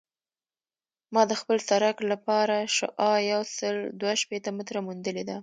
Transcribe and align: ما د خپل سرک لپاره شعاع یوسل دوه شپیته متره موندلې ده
ما 1.13 1.21
د 1.29 1.31
خپل 1.41 1.57
سرک 1.69 1.97
لپاره 2.11 2.55
شعاع 2.77 3.17
یوسل 3.31 3.77
دوه 3.99 4.13
شپیته 4.21 4.49
متره 4.57 4.79
موندلې 4.87 5.23
ده 5.29 5.37